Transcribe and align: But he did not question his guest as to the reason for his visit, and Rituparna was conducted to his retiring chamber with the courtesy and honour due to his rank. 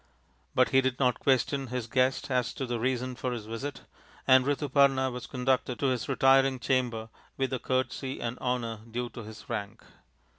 But 0.55 0.69
he 0.69 0.81
did 0.81 0.97
not 0.99 1.19
question 1.19 1.67
his 1.67 1.85
guest 1.85 2.31
as 2.31 2.55
to 2.55 2.65
the 2.65 2.79
reason 2.79 3.13
for 3.15 3.31
his 3.31 3.45
visit, 3.45 3.83
and 4.25 4.45
Rituparna 4.45 5.11
was 5.11 5.27
conducted 5.27 5.77
to 5.77 5.89
his 5.89 6.09
retiring 6.09 6.59
chamber 6.59 7.09
with 7.37 7.51
the 7.51 7.59
courtesy 7.59 8.19
and 8.19 8.35
honour 8.39 8.79
due 8.89 9.09
to 9.09 9.21
his 9.21 9.47
rank. 9.47 9.83